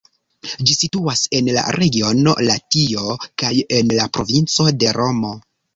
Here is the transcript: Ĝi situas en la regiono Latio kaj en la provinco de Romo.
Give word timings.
Ĝi 0.69 0.77
situas 0.77 1.21
en 1.39 1.51
la 1.57 1.65
regiono 1.77 2.35
Latio 2.49 3.15
kaj 3.45 3.55
en 3.83 3.95
la 4.01 4.13
provinco 4.19 4.69
de 4.83 4.95
Romo. 5.03 5.39